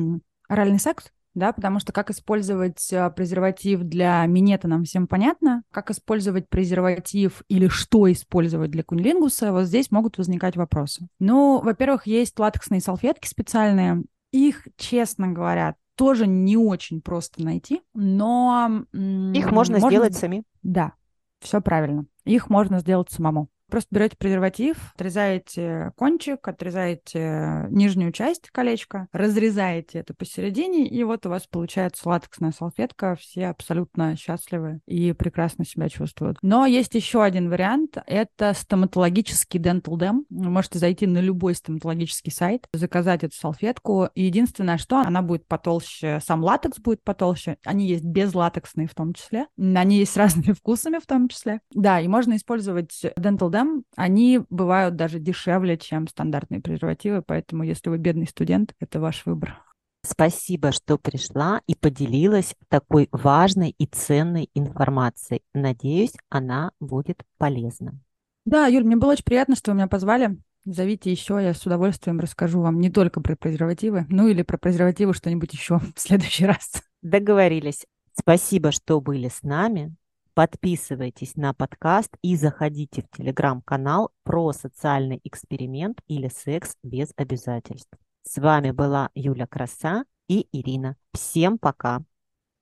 оральный 0.49 0.79
секс, 0.79 1.11
да, 1.39 1.51
потому 1.53 1.79
что 1.79 1.91
как 1.91 2.11
использовать 2.11 2.91
а, 2.93 3.09
презерватив 3.09 3.81
для 3.81 4.25
минета 4.25 4.67
нам 4.67 4.83
всем 4.83 5.07
понятно, 5.07 5.63
как 5.71 5.89
использовать 5.89 6.47
презерватив 6.49 7.41
или 7.47 7.67
что 7.67 8.11
использовать 8.11 8.71
для 8.71 8.83
кунилингуса, 8.83 9.51
вот 9.51 9.65
здесь 9.65 9.89
могут 9.89 10.17
возникать 10.17 10.55
вопросы. 10.55 11.07
Ну, 11.19 11.61
во-первых, 11.61 12.05
есть 12.05 12.37
латексные 12.37 12.81
салфетки 12.81 13.27
специальные, 13.27 14.03
их, 14.31 14.67
честно 14.77 15.29
говоря, 15.29 15.75
тоже 15.95 16.27
не 16.27 16.55
очень 16.55 17.01
просто 17.01 17.43
найти, 17.43 17.81
но... 17.93 18.85
Их 18.93 19.51
можно, 19.51 19.79
можно 19.79 19.79
сделать 19.79 20.15
сами. 20.15 20.43
Да, 20.61 20.93
все 21.39 21.61
правильно. 21.61 22.05
Их 22.25 22.49
можно 22.49 22.79
сделать 22.79 23.09
самому. 23.11 23.49
Просто 23.69 23.89
берете 23.91 24.17
презерватив, 24.17 24.77
отрезаете 24.95 25.91
кончик, 25.95 26.47
отрезаете 26.47 27.67
нижнюю 27.69 28.11
часть 28.11 28.49
колечка, 28.49 29.07
разрезаете 29.11 29.99
это 29.99 30.13
посередине, 30.13 30.87
и 30.87 31.03
вот 31.03 31.25
у 31.25 31.29
вас 31.29 31.47
получается 31.47 32.07
латексная 32.09 32.51
салфетка. 32.51 33.15
Все 33.19 33.47
абсолютно 33.47 34.15
счастливы 34.15 34.81
и 34.85 35.13
прекрасно 35.13 35.65
себя 35.65 35.89
чувствуют. 35.89 36.37
Но 36.41 36.65
есть 36.65 36.95
еще 36.95 37.23
один 37.23 37.49
вариант. 37.49 37.97
Это 38.07 38.53
стоматологический 38.53 39.59
Dental 39.59 39.97
Dam. 39.97 40.23
Вы 40.29 40.49
можете 40.49 40.79
зайти 40.79 41.05
на 41.05 41.19
любой 41.19 41.55
стоматологический 41.55 42.31
сайт, 42.31 42.67
заказать 42.73 43.23
эту 43.23 43.35
салфетку. 43.35 44.09
И 44.15 44.23
единственное, 44.23 44.77
что 44.77 44.99
она 44.99 45.21
будет 45.21 45.47
потолще, 45.47 46.19
сам 46.25 46.43
латекс 46.43 46.79
будет 46.79 47.03
потолще. 47.03 47.57
Они 47.65 47.87
есть 47.87 48.03
безлатексные 48.03 48.87
в 48.87 48.95
том 48.95 49.13
числе. 49.13 49.47
Они 49.57 49.97
есть 49.97 50.13
с 50.13 50.17
разными 50.17 50.53
вкусами 50.57 50.97
в 50.97 51.05
том 51.05 51.27
числе. 51.27 51.61
Да, 51.71 52.01
и 52.01 52.07
можно 52.07 52.35
использовать 52.35 53.05
Dental 53.17 53.49
Dam 53.49 53.58
годам, 53.59 53.83
они 53.95 54.41
бывают 54.49 54.95
даже 54.95 55.19
дешевле, 55.19 55.77
чем 55.77 56.07
стандартные 56.07 56.61
презервативы, 56.61 57.21
поэтому 57.21 57.63
если 57.63 57.89
вы 57.89 57.97
бедный 57.97 58.27
студент, 58.27 58.73
это 58.79 58.99
ваш 58.99 59.25
выбор. 59.25 59.61
Спасибо, 60.05 60.71
что 60.71 60.97
пришла 60.97 61.61
и 61.67 61.75
поделилась 61.75 62.55
такой 62.69 63.09
важной 63.11 63.75
и 63.77 63.85
ценной 63.85 64.49
информацией. 64.53 65.41
Надеюсь, 65.53 66.13
она 66.29 66.71
будет 66.79 67.23
полезна. 67.37 67.99
Да, 68.45 68.67
Юль, 68.67 68.85
мне 68.85 68.95
было 68.95 69.11
очень 69.11 69.25
приятно, 69.25 69.55
что 69.55 69.71
вы 69.71 69.77
меня 69.77 69.87
позвали. 69.87 70.37
Зовите 70.65 71.11
еще, 71.11 71.39
я 71.41 71.53
с 71.53 71.65
удовольствием 71.65 72.19
расскажу 72.19 72.61
вам 72.61 72.79
не 72.79 72.89
только 72.89 73.21
про 73.21 73.35
презервативы, 73.35 74.05
ну 74.09 74.27
или 74.27 74.41
про 74.41 74.57
презервативы 74.57 75.13
что-нибудь 75.13 75.53
еще 75.53 75.79
в 75.95 75.99
следующий 75.99 76.45
раз. 76.45 76.81
Договорились. 77.01 77.85
Спасибо, 78.13 78.71
что 78.71 78.99
были 79.01 79.29
с 79.29 79.43
нами. 79.43 79.95
Подписывайтесь 80.39 81.35
на 81.35 81.53
подкаст 81.53 82.15
и 82.21 82.37
заходите 82.37 83.01
в 83.01 83.09
телеграм-канал 83.17 84.13
про 84.23 84.53
социальный 84.53 85.19
эксперимент 85.25 85.99
или 86.07 86.29
секс 86.29 86.77
без 86.81 87.11
обязательств. 87.17 87.91
С 88.23 88.37
вами 88.37 88.71
была 88.71 89.09
Юля 89.15 89.47
Краса 89.47 90.05
и 90.29 90.47
Ирина. 90.53 90.95
Всем 91.11 91.57
пока! 91.57 92.05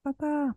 Пока! 0.01 0.55